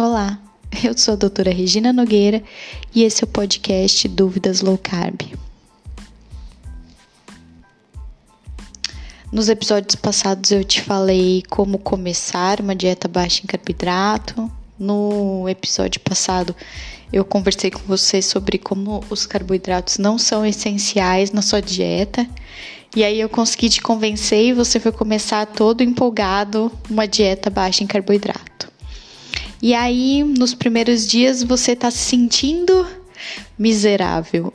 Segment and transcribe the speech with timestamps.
[0.00, 0.38] Olá,
[0.84, 2.40] eu sou a doutora Regina Nogueira
[2.94, 5.22] e esse é o podcast Dúvidas Low Carb.
[9.32, 14.48] Nos episódios passados eu te falei como começar uma dieta baixa em carboidrato.
[14.78, 16.54] No episódio passado
[17.12, 22.24] eu conversei com você sobre como os carboidratos não são essenciais na sua dieta.
[22.94, 27.82] E aí eu consegui te convencer e você foi começar todo empolgado uma dieta baixa
[27.82, 28.67] em carboidrato.
[29.60, 32.86] E aí, nos primeiros dias, você tá se sentindo
[33.58, 34.52] miserável.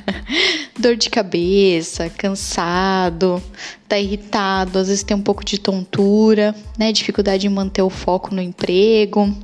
[0.78, 3.42] Dor de cabeça, cansado,
[3.88, 6.92] tá irritado, às vezes tem um pouco de tontura, né?
[6.92, 9.34] Dificuldade em manter o foco no emprego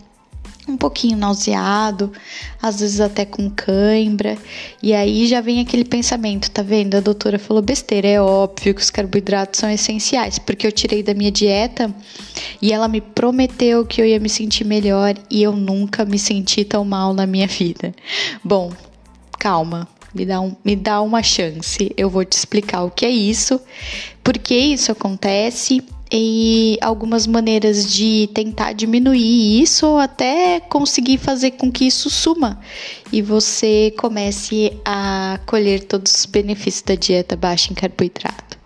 [0.66, 2.12] um pouquinho nauseado,
[2.61, 4.39] às vezes até com cãibra.
[4.83, 6.95] E aí já vem aquele pensamento, tá vendo?
[6.95, 11.15] A doutora falou besteira, é óbvio que os carboidratos são essenciais, porque eu tirei da
[11.15, 11.93] minha dieta
[12.60, 16.65] e ela me prometeu que eu ia me sentir melhor e eu nunca me senti
[16.65, 17.95] tão mal na minha vida.
[18.45, 18.73] Bom,
[19.38, 19.88] calma.
[20.15, 23.59] Me dá, um, me dá uma chance, eu vou te explicar o que é isso,
[24.23, 25.83] por que isso acontece
[26.15, 32.60] e algumas maneiras de tentar diminuir isso ou até conseguir fazer com que isso suma
[33.10, 38.59] e você comece a colher todos os benefícios da dieta baixa em carboidrato.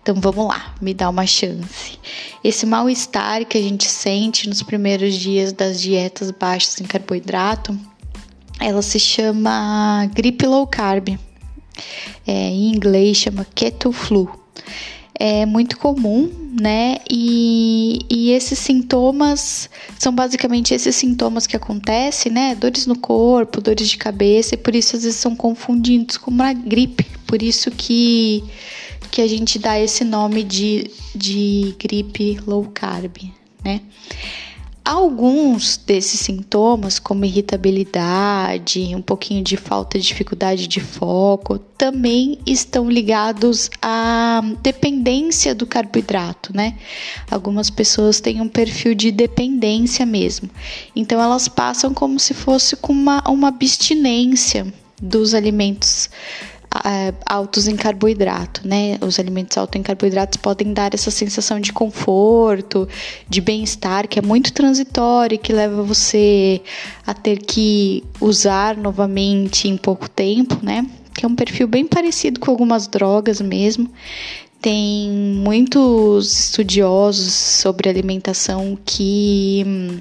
[0.00, 1.98] Então vamos lá, me dá uma chance.
[2.44, 7.76] Esse mal-estar que a gente sente nos primeiros dias das dietas baixas em carboidrato,
[8.60, 11.18] ela se chama gripe low carb.
[12.24, 14.46] É, em inglês chama keto flu
[15.18, 16.98] é muito comum, né?
[17.10, 22.54] E, e esses sintomas são basicamente esses sintomas que acontecem, né?
[22.54, 26.52] Dores no corpo, dores de cabeça, e por isso às vezes são confundidos com uma
[26.52, 27.06] gripe.
[27.26, 28.44] Por isso que,
[29.10, 33.16] que a gente dá esse nome de, de gripe low carb,
[33.64, 33.80] né?
[34.86, 42.88] Alguns desses sintomas, como irritabilidade, um pouquinho de falta de dificuldade de foco, também estão
[42.88, 46.78] ligados à dependência do carboidrato, né?
[47.28, 50.48] Algumas pessoas têm um perfil de dependência mesmo.
[50.94, 54.72] Então elas passam como se fosse com uma, uma abstinência
[55.02, 56.08] dos alimentos
[57.24, 58.98] altos em carboidrato, né?
[59.00, 62.88] Os alimentos altos em carboidratos podem dar essa sensação de conforto,
[63.28, 66.60] de bem-estar, que é muito transitório, que leva você
[67.06, 70.86] a ter que usar novamente em pouco tempo, né?
[71.14, 73.90] Que é um perfil bem parecido com algumas drogas mesmo.
[74.60, 79.98] Tem muitos estudiosos sobre alimentação que hum,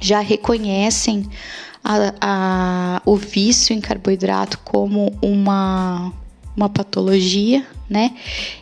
[0.00, 1.28] já reconhecem
[1.84, 6.12] a, a, o vício em carboidrato como uma,
[6.56, 8.14] uma patologia, né?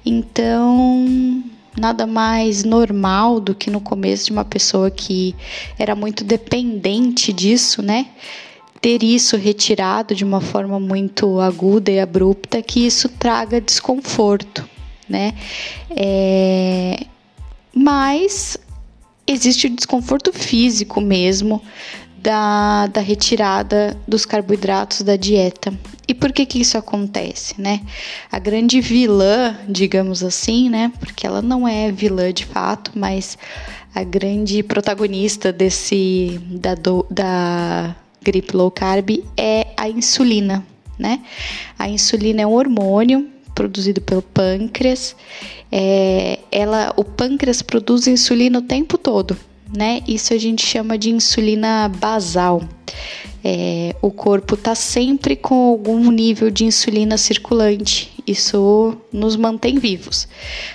[0.05, 1.43] Então,
[1.77, 5.35] nada mais normal do que no começo de uma pessoa que
[5.79, 8.07] era muito dependente disso, né?
[8.81, 14.67] Ter isso retirado de uma forma muito aguda e abrupta, que isso traga desconforto,
[15.09, 15.35] né?
[15.91, 17.05] É...
[17.75, 18.57] Mas
[19.27, 21.63] existe o desconforto físico mesmo
[22.23, 25.73] da, da retirada dos carboidratos da dieta.
[26.07, 27.81] E por que que isso acontece, né?
[28.31, 30.93] A grande vilã, digamos assim, né?
[31.01, 33.39] Porque ela não é vilã de fato, mas
[33.95, 40.65] a grande protagonista desse da, do, da gripe low carb é a insulina,
[40.99, 41.21] né?
[41.79, 45.17] A insulina é um hormônio produzido pelo pâncreas.
[45.73, 49.37] É, ela, o pâncreas produz insulina o tempo todo
[49.75, 50.03] né?
[50.07, 52.63] Isso a gente chama de insulina basal.
[53.43, 58.13] É, o corpo está sempre com algum nível de insulina circulante.
[58.27, 60.29] Isso nos mantém vivos.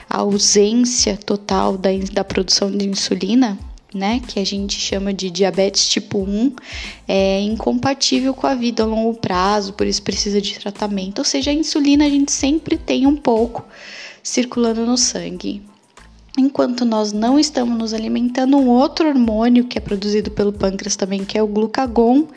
[0.09, 3.57] A ausência total da, da produção de insulina,
[3.93, 6.53] né, que a gente chama de diabetes tipo 1,
[7.07, 11.19] é incompatível com a vida a longo prazo, por isso precisa de tratamento.
[11.19, 13.63] Ou seja, a insulina a gente sempre tem um pouco
[14.23, 15.61] circulando no sangue.
[16.37, 21.23] Enquanto nós não estamos nos alimentando, um outro hormônio que é produzido pelo pâncreas também,
[21.23, 22.27] que é o glucagon,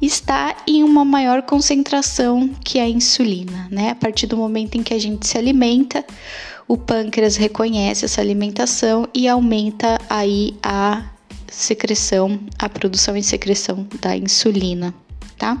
[0.00, 3.90] está em uma maior concentração que a insulina, né?
[3.90, 6.04] A partir do momento em que a gente se alimenta,
[6.68, 11.04] o pâncreas reconhece essa alimentação e aumenta aí a
[11.48, 14.94] secreção, a produção e secreção da insulina,
[15.36, 15.60] tá?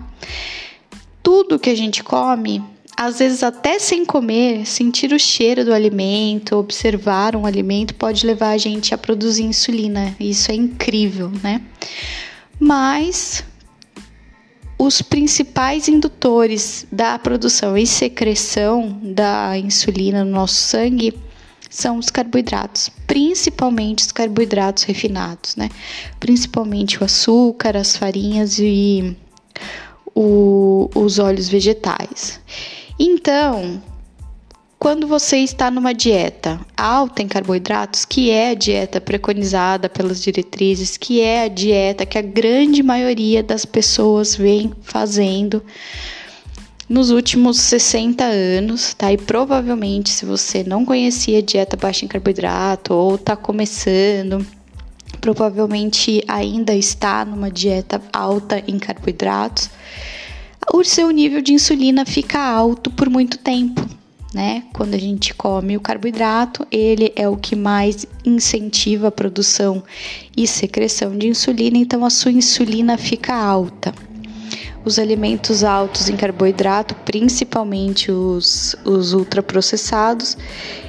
[1.20, 2.62] Tudo que a gente come
[2.96, 8.50] às vezes até sem comer, sentir o cheiro do alimento, observar um alimento pode levar
[8.50, 10.14] a gente a produzir insulina.
[10.20, 11.62] Isso é incrível, né?
[12.60, 13.44] Mas
[14.78, 21.18] os principais indutores da produção e secreção da insulina no nosso sangue
[21.70, 25.70] são os carboidratos, principalmente os carboidratos refinados, né?
[26.20, 29.16] Principalmente o açúcar, as farinhas e
[30.14, 32.40] o, os óleos vegetais.
[33.04, 33.82] Então,
[34.78, 40.96] quando você está numa dieta alta em carboidratos, que é a dieta preconizada pelas diretrizes,
[40.96, 45.60] que é a dieta que a grande maioria das pessoas vem fazendo
[46.88, 49.12] nos últimos 60 anos, tá?
[49.12, 54.46] E provavelmente, se você não conhecia dieta baixa em carboidrato ou está começando,
[55.20, 59.70] provavelmente ainda está numa dieta alta em carboidratos,
[60.72, 63.82] o seu nível de insulina fica alto por muito tempo
[64.32, 64.64] né?
[64.72, 69.82] Quando a gente come o carboidrato, ele é o que mais incentiva a produção
[70.36, 73.94] e secreção de insulina, então a sua insulina fica alta.
[74.84, 80.36] Os alimentos altos em carboidrato, principalmente os, os ultraprocessados,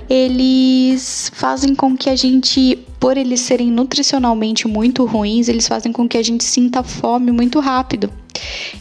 [0.09, 6.07] eles fazem com que a gente, por eles serem nutricionalmente muito ruins, eles fazem com
[6.07, 8.09] que a gente sinta fome muito rápido.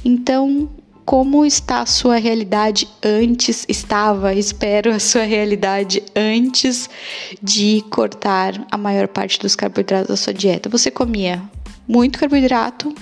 [0.03, 0.71] Então,
[1.05, 6.89] como está a sua realidade antes, estava, espero, a sua realidade antes
[7.43, 10.69] de cortar a maior parte dos carboidratos da sua dieta.
[10.69, 11.43] Você comia
[11.89, 12.95] muito carboidrato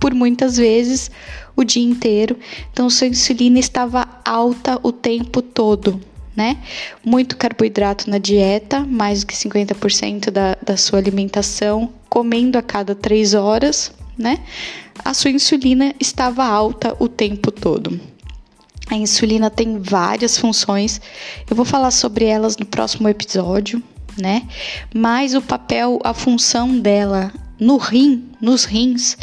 [0.00, 1.10] por muitas vezes
[1.54, 2.38] o dia inteiro,
[2.72, 6.00] então sua insulina estava alta o tempo todo.
[6.34, 6.58] Né?
[7.02, 12.94] Muito carboidrato na dieta, mais do que 50% da, da sua alimentação, comendo a cada
[12.94, 14.40] três horas, né?
[15.04, 18.00] A sua insulina estava alta o tempo todo.
[18.88, 21.00] A insulina tem várias funções.
[21.48, 23.82] Eu vou falar sobre elas no próximo episódio,
[24.16, 24.46] né?
[24.94, 29.16] Mas o papel, a função dela no rim, nos rins,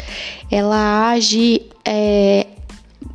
[0.50, 2.46] ela age é,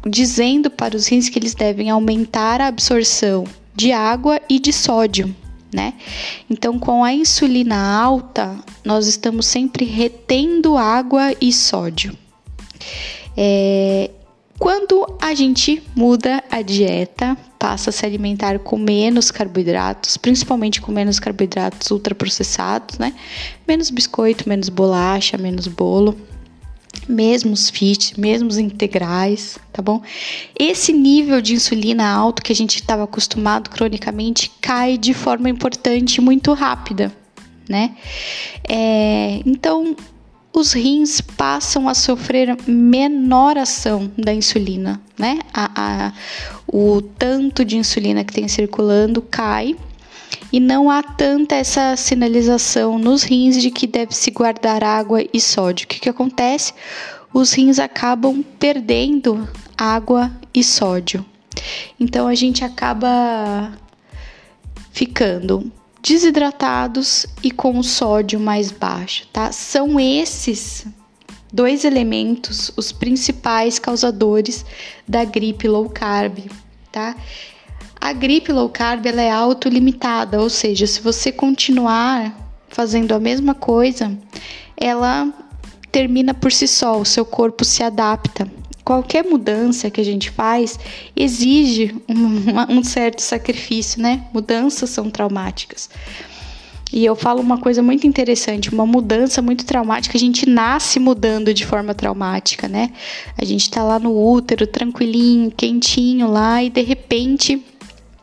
[0.08, 3.44] dizendo para os rins que eles devem aumentar a absorção
[3.76, 5.36] de água e de sódio
[5.74, 5.94] né?
[6.50, 12.18] Então, com a insulina alta, nós estamos sempre retendo água e sódio.
[13.36, 14.12] É,
[14.58, 20.92] quando a gente muda a dieta, passa a se alimentar com menos carboidratos, principalmente com
[20.92, 23.14] menos carboidratos ultraprocessados, né?
[23.68, 26.16] Menos biscoito, menos bolacha, menos bolo
[27.08, 30.02] mesmos fit, mesmos integrais, tá bom?
[30.58, 36.22] Esse nível de insulina alto que a gente estava acostumado cronicamente cai de forma importante
[36.22, 37.12] muito rápida,
[37.68, 37.96] né?
[38.68, 39.96] É, então,
[40.54, 45.40] os rins passam a sofrer menor ação da insulina, né?
[45.54, 46.14] A, a,
[46.68, 49.76] o tanto de insulina que tem circulando cai
[50.52, 55.40] e não há tanta essa sinalização nos rins de que deve se guardar água e
[55.40, 55.86] sódio.
[55.86, 56.74] O que, que acontece?
[57.34, 59.48] Os rins acabam perdendo
[59.78, 61.24] água e sódio.
[62.00, 63.72] Então a gente acaba
[64.92, 69.52] ficando desidratados e com o sódio mais baixo, tá?
[69.52, 70.86] São esses
[71.52, 74.66] dois elementos os principais causadores
[75.08, 76.40] da gripe low carb,
[76.92, 77.16] tá?
[78.00, 82.34] A gripe low carb ela é autolimitada, ou seja, se você continuar
[82.70, 84.18] fazendo a mesma coisa,
[84.78, 85.34] ela
[85.92, 88.50] termina por si só, o seu corpo se adapta.
[88.90, 90.80] Qualquer mudança que a gente faz
[91.16, 94.26] exige um, um certo sacrifício, né?
[94.34, 95.88] Mudanças são traumáticas.
[96.92, 101.54] E eu falo uma coisa muito interessante, uma mudança muito traumática, a gente nasce mudando
[101.54, 102.90] de forma traumática, né?
[103.38, 107.64] A gente tá lá no útero, tranquilinho, quentinho lá, e de repente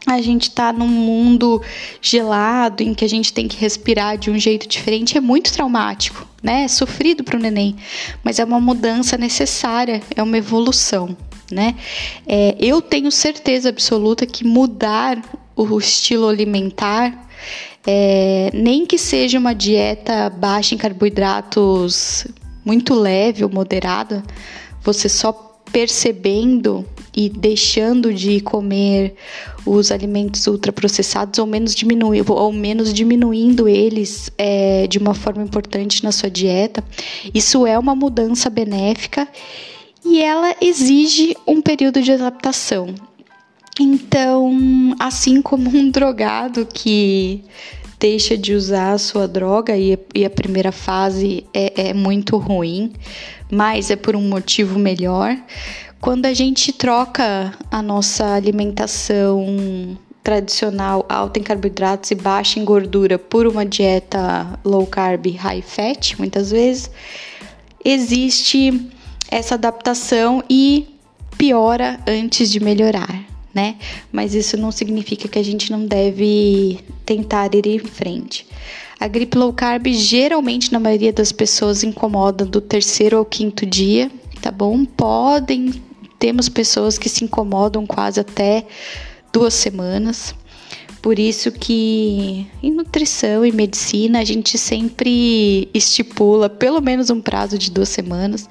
[0.05, 1.62] a gente está num mundo
[2.02, 6.26] gelado em que a gente tem que respirar de um jeito diferente é muito traumático,
[6.47, 6.62] né?
[6.62, 7.75] É sofrido para o neném,
[8.23, 11.17] mas é uma mudança necessária, é uma evolução,
[11.50, 11.75] né?
[12.25, 15.21] É, eu tenho certeza absoluta que mudar
[15.57, 17.26] o estilo alimentar,
[17.85, 22.29] é, nem que seja uma dieta baixa em carboidratos
[22.65, 24.23] muito leve ou moderada,
[24.85, 29.14] você só percebendo e deixando de comer
[29.64, 36.04] os alimentos ultraprocessados ou menos diminuir ou menos diminuindo eles é, de uma forma importante
[36.04, 36.85] na sua dieta.
[37.35, 39.26] Isso é uma mudança benéfica
[40.04, 42.94] e ela exige um período de adaptação.
[43.80, 47.42] Então, assim como um drogado que
[47.99, 52.92] deixa de usar a sua droga e, e a primeira fase é, é muito ruim,
[53.50, 55.37] mas é por um motivo melhor.
[56.00, 63.17] Quando a gente troca a nossa alimentação tradicional alta em carboidratos e baixa em gordura
[63.19, 66.91] por uma dieta low carb, high fat, muitas vezes,
[67.85, 68.91] existe
[69.31, 70.88] essa adaptação e
[71.38, 73.25] piora antes de melhorar,
[73.57, 73.77] né?
[74.13, 78.47] Mas isso não significa que a gente não deve tentar ir em frente.
[79.01, 84.11] A gripe low carb geralmente na maioria das pessoas incomoda do terceiro ao quinto dia,
[84.43, 84.85] tá bom?
[84.85, 85.73] Podem
[86.19, 88.67] temos pessoas que se incomodam quase até
[89.33, 90.35] duas semanas.
[91.07, 97.57] Por isso que em nutrição e medicina a gente sempre estipula pelo menos um prazo
[97.57, 98.49] de duas semanas.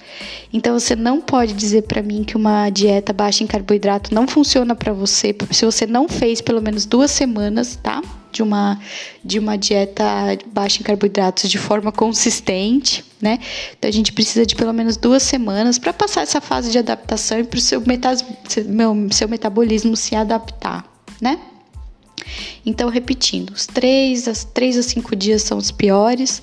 [0.53, 4.73] Então você não pode dizer para mim que uma dieta baixa em carboidrato não funciona
[4.73, 8.01] para você se você não fez pelo menos duas semanas, tá?
[8.31, 8.79] De uma,
[9.21, 10.05] de uma dieta
[10.53, 13.37] baixa em carboidratos de forma consistente, né?
[13.77, 17.37] Então a gente precisa de pelo menos duas semanas para passar essa fase de adaptação
[17.37, 17.83] e para o seu,
[19.11, 20.89] seu metabolismo se adaptar,
[21.21, 21.37] né?
[22.65, 26.41] Então, repetindo, os 3 a, 3 a 5 dias são os piores,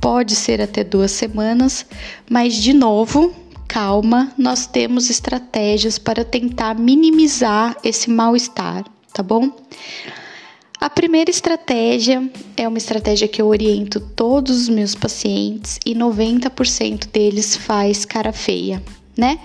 [0.00, 1.86] pode ser até duas semanas,
[2.30, 3.34] mas de novo,
[3.66, 9.50] calma, nós temos estratégias para tentar minimizar esse mal-estar, tá bom?
[10.80, 17.10] A primeira estratégia é uma estratégia que eu oriento todos os meus pacientes e 90%
[17.10, 18.82] deles faz cara feia
[19.16, 19.38] né?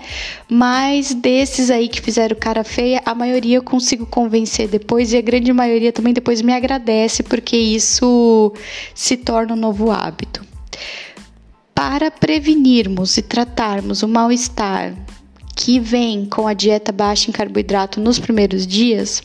[0.48, 5.22] Mas desses aí que fizeram cara feia, a maioria eu consigo convencer depois e a
[5.22, 8.52] grande maioria também depois me agradece porque isso
[8.94, 10.44] se torna um novo hábito.
[11.74, 14.94] Para prevenirmos e tratarmos o mal-estar
[15.56, 19.22] que vem com a dieta baixa em carboidrato nos primeiros dias,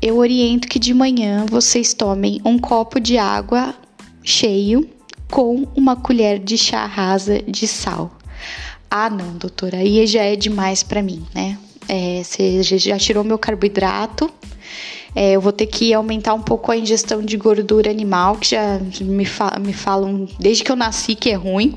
[0.00, 3.74] eu oriento que de manhã vocês tomem um copo de água
[4.22, 4.88] cheio
[5.30, 8.19] com uma colher de chá rasa de sal.
[8.90, 11.56] Ah, não, doutora, aí já é demais para mim, né?
[11.88, 14.32] É, você já tirou meu carboidrato,
[15.14, 18.78] é, eu vou ter que aumentar um pouco a ingestão de gordura animal, que já
[19.00, 21.76] me, fa me falam desde que eu nasci que é ruim.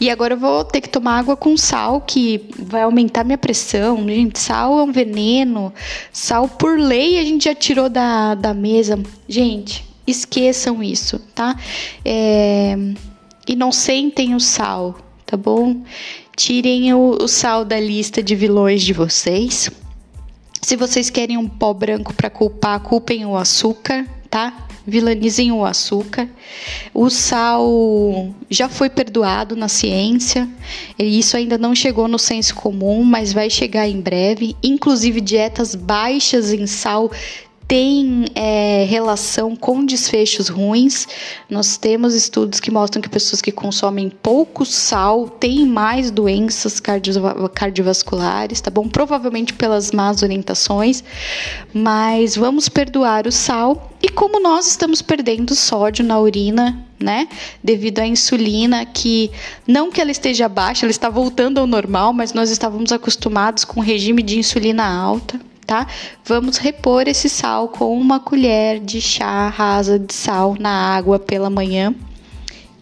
[0.00, 4.06] E agora eu vou ter que tomar água com sal, que vai aumentar minha pressão.
[4.06, 5.72] Gente, sal é um veneno.
[6.12, 8.98] Sal por lei a gente já tirou da, da mesa.
[9.28, 11.56] Gente, esqueçam isso, tá?
[12.04, 12.76] É,
[13.48, 15.82] e não sentem o sal, tá bom?
[16.36, 19.70] Tirem o, o sal da lista de vilões de vocês.
[20.60, 24.66] Se vocês querem um pó branco para culpar, culpem o açúcar, tá?
[24.86, 26.28] Vilanizem o açúcar.
[26.92, 30.46] O sal já foi perdoado na ciência,
[30.98, 34.54] e isso ainda não chegou no senso comum, mas vai chegar em breve.
[34.62, 37.10] Inclusive, dietas baixas em sal
[37.68, 41.06] tem é, relação com desfechos ruins.
[41.50, 46.80] Nós temos estudos que mostram que pessoas que consomem pouco sal têm mais doenças
[47.54, 48.88] cardiovasculares, tá bom?
[48.88, 51.02] Provavelmente pelas más orientações,
[51.74, 53.92] mas vamos perdoar o sal.
[54.00, 57.28] E como nós estamos perdendo sódio na urina, né?
[57.62, 59.30] Devido à insulina, que
[59.66, 63.80] não que ela esteja baixa, ela está voltando ao normal, mas nós estávamos acostumados com
[63.80, 65.86] um regime de insulina alta tá?
[66.24, 71.50] Vamos repor esse sal com uma colher de chá rasa de sal na água pela
[71.50, 71.94] manhã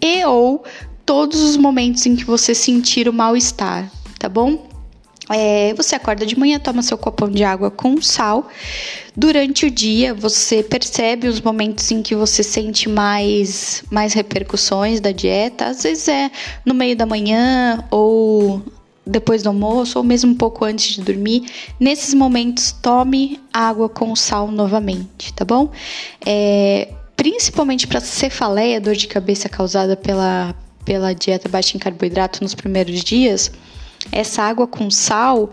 [0.01, 0.63] e ou
[1.07, 4.69] todos os momentos em que você sentir o mal-estar, tá bom?
[5.31, 8.49] É, você acorda de manhã, toma seu copão de água com sal.
[9.17, 15.13] Durante o dia, você percebe os momentos em que você sente mais, mais repercussões da
[15.13, 15.67] dieta.
[15.67, 16.31] Às vezes é
[16.65, 18.63] no meio da manhã ou
[19.07, 21.47] depois do almoço ou mesmo um pouco antes de dormir.
[21.79, 25.71] Nesses momentos, tome água com sal novamente, tá bom?
[26.25, 32.55] É, principalmente para cefaleia, dor de cabeça causada pela, pela dieta baixa em carboidrato nos
[32.55, 33.51] primeiros dias,
[34.11, 35.51] essa água com sal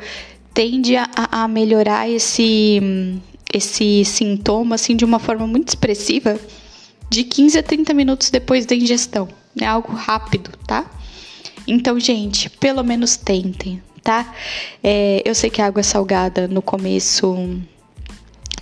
[0.53, 2.79] tende a, a melhorar esse,
[3.53, 6.39] esse sintoma assim, de uma forma muito expressiva
[7.10, 9.27] de 15 a 30 minutos depois da ingestão.
[9.60, 10.89] É algo rápido, tá?
[11.68, 14.34] Então, gente, pelo menos tentem, tá?
[14.84, 17.62] É, eu sei que a água salgada no começo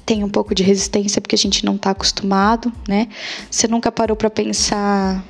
[0.06, 3.08] tem um pouco de resistência porque a gente não está acostumado, né?
[3.50, 5.24] Você nunca parou para pensar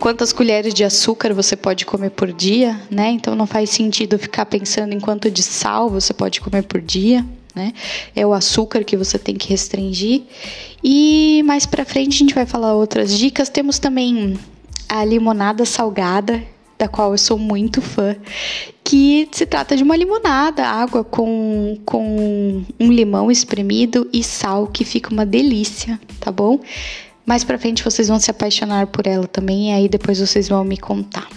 [0.00, 3.10] quantas colheres de açúcar você pode comer por dia, né?
[3.10, 7.24] Então não faz sentido ficar pensando em quanto de sal você pode comer por dia,
[7.54, 7.72] né?
[8.16, 10.22] É o açúcar que você tem que restringir.
[10.82, 13.48] E mais para frente a gente vai falar outras dicas.
[13.48, 14.36] Temos também
[14.88, 16.42] a limonada salgada,
[16.80, 18.16] da qual eu sou muito fã,
[18.82, 24.82] que se trata de uma limonada, água com, com um limão espremido e sal, que
[24.82, 26.58] fica uma delícia, tá bom?
[27.26, 30.64] Mais pra frente vocês vão se apaixonar por ela também, e aí depois vocês vão
[30.64, 31.28] me contar.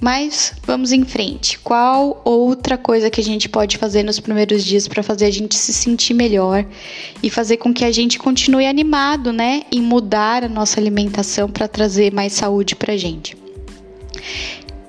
[0.00, 1.60] Mas vamos em frente.
[1.60, 5.54] Qual outra coisa que a gente pode fazer nos primeiros dias para fazer a gente
[5.54, 6.66] se sentir melhor
[7.22, 9.62] e fazer com que a gente continue animado, né?
[9.70, 13.36] E mudar a nossa alimentação para trazer mais saúde pra gente?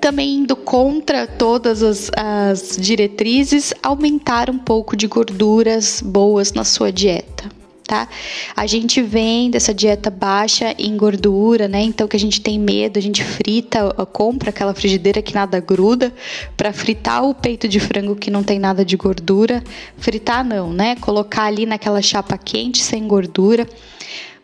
[0.03, 6.91] Também indo contra todas as, as diretrizes, aumentar um pouco de gorduras boas na sua
[6.91, 7.49] dieta
[7.85, 8.07] tá?
[8.55, 11.81] A gente vem dessa dieta baixa em gordura, né?
[11.83, 16.13] Então que a gente tem medo, a gente frita, compra aquela frigideira que nada gruda
[16.57, 19.63] para fritar o peito de frango que não tem nada de gordura.
[19.97, 20.95] Fritar não, né?
[20.95, 23.67] Colocar ali naquela chapa quente sem gordura.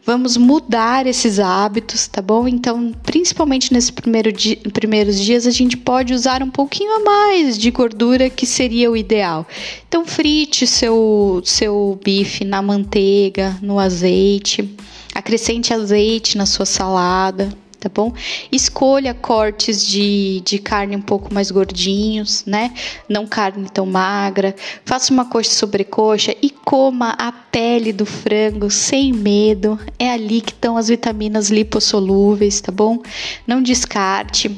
[0.10, 2.48] Vamos mudar esses hábitos, tá bom?
[2.48, 4.32] Então, principalmente nesses primeiro
[4.74, 8.98] primeiros dias, a gente pode usar um pouquinho a mais de gordura, que seria o
[8.98, 9.46] ideal.
[9.88, 14.76] Então, frite seu, seu bife na manteiga, no azeite,
[15.14, 17.48] acrescente azeite na sua salada,
[17.80, 18.14] tá bom?
[18.52, 22.74] Escolha cortes de, de carne um pouco mais gordinhos, né?
[23.08, 24.56] Não carne tão magra.
[24.86, 29.80] Faça uma coxa sobre coxa e coma a pele do frango sem medo.
[29.98, 33.02] É ali que estão as vitaminas lipossolúveis, tá bom?
[33.48, 34.56] Não descarte.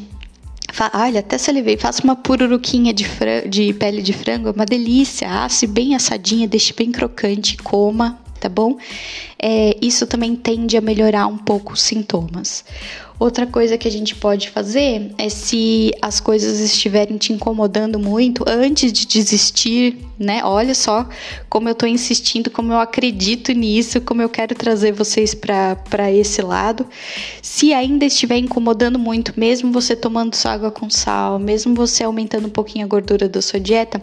[0.93, 1.77] Olha, até salivei.
[1.77, 3.05] Faça uma pururuquinha de,
[3.47, 5.29] de pele de frango, é uma delícia.
[5.43, 8.75] Asse bem assadinha, deixe bem crocante, coma, tá bom?
[9.41, 12.65] É, isso também tende a melhorar um pouco os sintomas.
[13.19, 18.43] Outra coisa que a gente pode fazer é se as coisas estiverem te incomodando muito,
[18.47, 20.43] antes de desistir, né?
[20.43, 21.07] Olha só
[21.47, 26.41] como eu tô insistindo, como eu acredito nisso, como eu quero trazer vocês para esse
[26.41, 26.87] lado.
[27.43, 32.47] Se ainda estiver incomodando muito, mesmo você tomando sua água com sal, mesmo você aumentando
[32.47, 34.01] um pouquinho a gordura da sua dieta,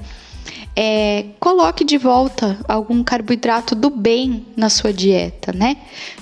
[0.75, 5.77] é, coloque de volta algum carboidrato do bem na sua dieta, né?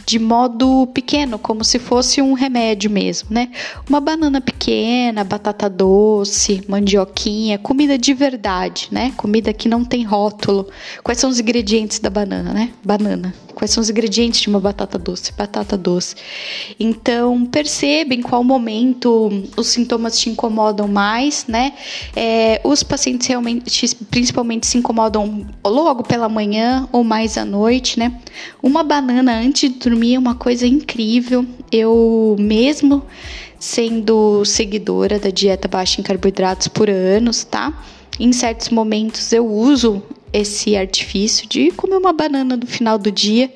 [0.06, 3.50] De modo pequeno, como se fosse um remédio mesmo, né?
[3.88, 9.12] Uma banana pequena, batata doce, mandioquinha, comida de verdade, né?
[9.16, 10.68] Comida que não tem rótulo.
[11.02, 12.72] Quais são os ingredientes da banana, né?
[12.84, 13.34] Banana.
[13.56, 15.32] Quais são os ingredientes de uma batata doce?
[15.32, 16.14] Batata doce.
[16.78, 21.72] Então, perceba em qual momento os sintomas te incomodam mais, né?
[22.14, 28.20] É, os pacientes realmente, principalmente, se incomodam logo pela manhã ou mais à noite, né?
[28.62, 31.46] Uma banana antes de dormir é uma coisa incrível.
[31.72, 33.02] Eu mesmo
[33.58, 37.72] sendo seguidora da dieta baixa em carboidratos por anos, tá?
[38.20, 43.52] Em certos momentos eu uso esse artifício de comer uma banana no final do dia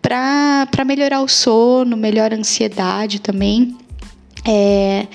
[0.00, 3.76] para melhorar o sono, melhora a ansiedade também.
[4.46, 5.06] É,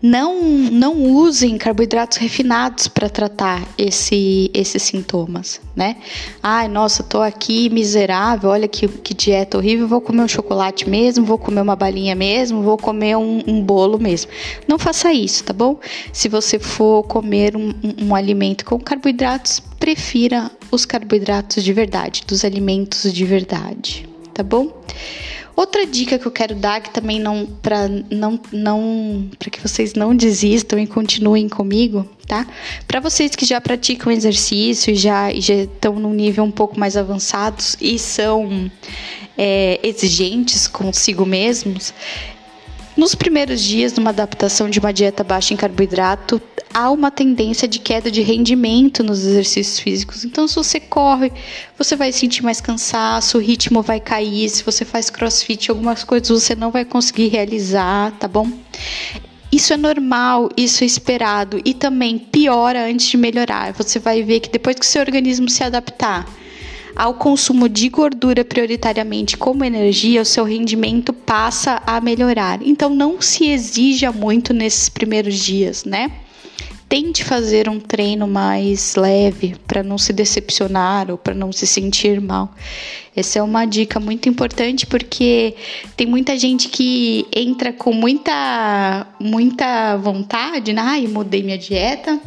[0.00, 5.96] não, não usem carboidratos refinados para tratar esse, esses sintomas, né?
[6.40, 11.24] Ai, nossa, tô aqui miserável, olha que, que dieta horrível, vou comer um chocolate mesmo,
[11.24, 14.30] vou comer uma balinha mesmo, vou comer um, um bolo mesmo.
[14.68, 15.78] Não faça isso, tá bom?
[16.12, 22.22] Se você for comer um, um, um alimento com carboidratos, prefira os carboidratos de verdade,
[22.26, 24.82] dos alimentos de verdade, tá bom?
[25.56, 29.94] Outra dica que eu quero dar que também não para não não para que vocês
[29.94, 32.46] não desistam e continuem comigo, tá?
[32.86, 36.94] Para vocês que já praticam exercício e já já estão num nível um pouco mais
[36.94, 38.70] avançados e são
[39.38, 41.94] é, exigentes consigo mesmos,
[42.94, 47.66] nos primeiros dias de uma adaptação de uma dieta baixa em carboidrato, há uma tendência
[47.66, 50.24] de queda de rendimento nos exercícios físicos.
[50.24, 51.32] Então, se você corre,
[51.76, 54.48] você vai sentir mais cansaço, o ritmo vai cair.
[54.48, 58.50] Se você faz crossfit, algumas coisas você não vai conseguir realizar, tá bom?
[59.50, 63.72] Isso é normal, isso é esperado e também piora antes de melhorar.
[63.72, 66.26] Você vai ver que depois que seu organismo se adaptar
[66.94, 72.60] ao consumo de gordura prioritariamente como energia, o seu rendimento passa a melhorar.
[72.60, 76.10] Então não se exija muito nesses primeiros dias, né?
[76.88, 82.20] Tente fazer um treino mais leve para não se decepcionar ou para não se sentir
[82.20, 82.54] mal.
[83.14, 85.54] Essa é uma dica muito importante porque
[85.96, 90.80] tem muita gente que entra com muita muita vontade, né?
[90.82, 92.18] Ai, mudei minha dieta,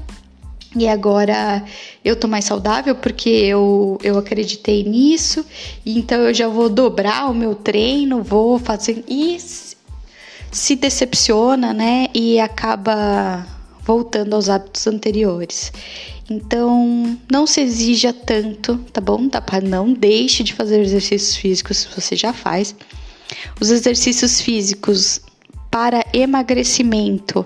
[0.75, 1.63] e agora
[2.03, 5.45] eu tô mais saudável porque eu, eu acreditei nisso,
[5.85, 9.03] então eu já vou dobrar o meu treino, vou fazer.
[9.07, 9.37] E
[10.49, 12.07] se decepciona, né?
[12.13, 13.45] E acaba
[13.85, 15.71] voltando aos hábitos anteriores.
[16.29, 19.27] Então, não se exija tanto, tá bom?
[19.27, 22.75] Tá, não deixe de fazer exercícios físicos se você já faz.
[23.59, 25.21] Os exercícios físicos
[25.69, 27.45] para emagrecimento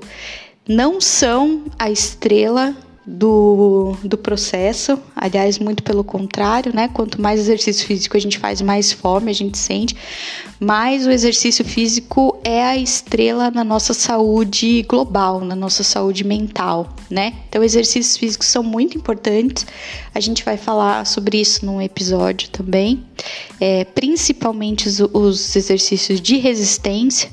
[0.67, 4.97] não são a estrela do, do processo.
[5.15, 6.87] Aliás, muito pelo contrário, né?
[6.87, 9.95] Quanto mais exercício físico a gente faz, mais fome a gente sente.
[10.59, 16.95] Mas o exercício físico é a estrela na nossa saúde global, na nossa saúde mental,
[17.09, 17.33] né?
[17.49, 19.65] Então, exercícios físicos são muito importantes.
[20.13, 23.03] A gente vai falar sobre isso num episódio também.
[23.59, 27.29] É, principalmente os, os exercícios de resistência.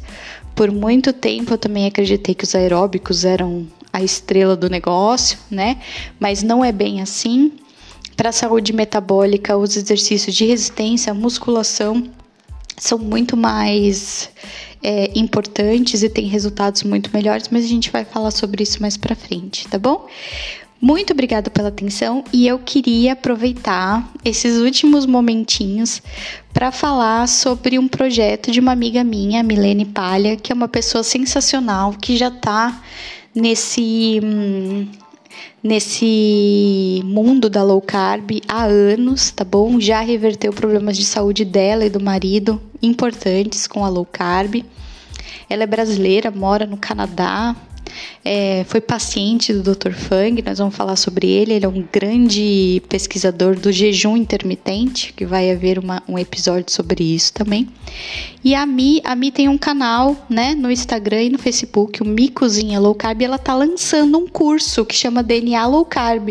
[0.54, 5.78] Por muito tempo eu também acreditei que os aeróbicos eram a estrela do negócio, né?
[6.18, 7.52] Mas não é bem assim.
[8.16, 12.04] Para a saúde metabólica, os exercícios de resistência, musculação
[12.76, 14.30] são muito mais
[14.82, 18.96] é, importantes e têm resultados muito melhores, mas a gente vai falar sobre isso mais
[18.96, 20.06] para frente, tá bom?
[20.80, 26.02] Muito obrigada pela atenção e eu queria aproveitar esses últimos momentinhos
[26.52, 31.04] para falar sobre um projeto de uma amiga minha, Milene Palha, que é uma pessoa
[31.04, 32.82] sensacional que já está
[33.34, 34.88] nesse hum,
[35.62, 39.80] nesse mundo da low carb há anos, tá bom?
[39.80, 44.64] Já reverteu problemas de saúde dela e do marido importantes com a low carb.
[45.48, 47.54] Ela é brasileira, mora no Canadá,
[48.24, 49.92] é, foi paciente do Dr.
[49.92, 51.54] Fang, nós vamos falar sobre ele.
[51.54, 57.02] Ele é um grande pesquisador do jejum intermitente, que vai haver uma, um episódio sobre
[57.02, 57.68] isso também.
[58.44, 62.06] E a Mi, a Mi tem um canal né, no Instagram e no Facebook, o
[62.06, 66.30] Mi Cozinha Low Carb, e ela está lançando um curso que chama DNA Low Carb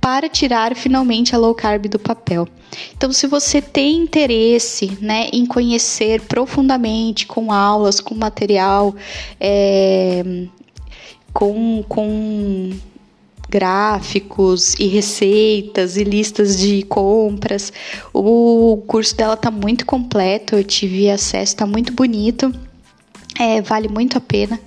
[0.00, 2.48] para tirar finalmente a low carb do papel.
[2.96, 8.94] Então, se você tem interesse né, em conhecer profundamente, com aulas, com material,
[9.40, 10.22] é,
[11.38, 12.72] com, com
[13.48, 17.72] gráficos e receitas e listas de compras.
[18.12, 22.52] O curso dela tá muito completo, eu tive acesso, tá muito bonito.
[23.38, 24.58] É, vale muito a pena.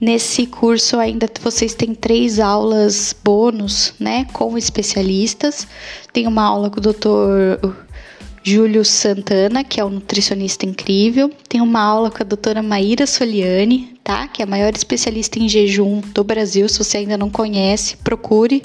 [0.00, 5.68] Nesse curso ainda vocês têm três aulas bônus, né, com especialistas.
[6.14, 7.76] Tem uma aula com o doutor
[8.42, 11.30] Júlio Santana, que é um nutricionista incrível.
[11.46, 14.26] Tem uma aula com a doutora Maíra Soliani, tá?
[14.26, 16.68] Que é a maior especialista em jejum do Brasil.
[16.68, 18.60] Se você ainda não conhece, procure.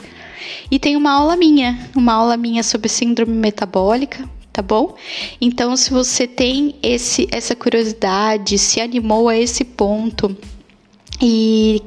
[0.72, 4.96] E tem uma aula minha, uma aula minha sobre síndrome metabólica, tá bom?
[5.40, 10.36] Então, se você tem esse, essa curiosidade, se animou a esse ponto
[11.22, 11.80] e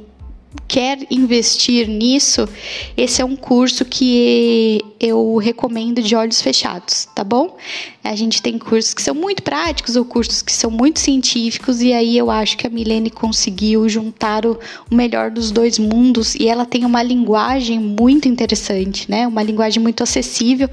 [0.67, 2.49] quer investir nisso,
[2.97, 7.57] esse é um curso que eu recomendo de olhos fechados, tá bom?
[8.03, 11.93] A gente tem cursos que são muito práticos ou cursos que são muito científicos, e
[11.93, 14.59] aí eu acho que a Milene conseguiu juntar o,
[14.91, 19.27] o melhor dos dois mundos e ela tem uma linguagem muito interessante, né?
[19.27, 20.69] Uma linguagem muito acessível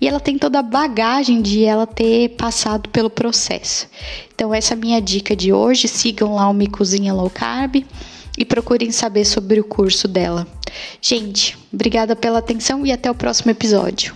[0.00, 3.88] e ela tem toda a bagagem de ela ter passado pelo processo.
[4.34, 5.88] Então, essa é a minha dica de hoje.
[5.88, 7.84] Sigam lá o Me Cozinha Low Carb
[8.38, 10.46] e procurem saber sobre o curso dela.
[11.02, 14.14] Gente, obrigada pela atenção e até o próximo episódio.